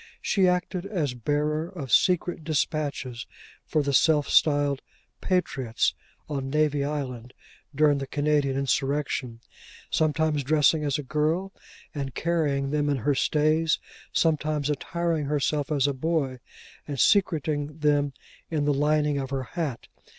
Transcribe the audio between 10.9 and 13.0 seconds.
a girl, and carrying them in